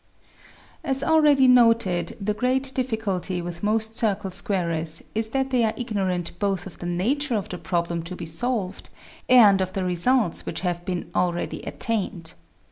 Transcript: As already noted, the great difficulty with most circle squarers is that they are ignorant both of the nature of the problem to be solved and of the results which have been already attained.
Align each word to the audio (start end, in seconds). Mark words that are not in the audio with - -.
As 0.83 1.03
already 1.03 1.47
noted, 1.47 2.17
the 2.19 2.33
great 2.33 2.71
difficulty 2.73 3.39
with 3.39 3.61
most 3.61 3.95
circle 3.97 4.31
squarers 4.31 5.03
is 5.13 5.27
that 5.27 5.51
they 5.51 5.63
are 5.63 5.75
ignorant 5.77 6.31
both 6.39 6.65
of 6.65 6.79
the 6.79 6.87
nature 6.87 7.35
of 7.35 7.49
the 7.49 7.59
problem 7.59 8.01
to 8.05 8.15
be 8.15 8.25
solved 8.25 8.89
and 9.29 9.61
of 9.61 9.73
the 9.73 9.83
results 9.85 10.43
which 10.43 10.61
have 10.61 10.83
been 10.85 11.11
already 11.13 11.61
attained. 11.61 12.33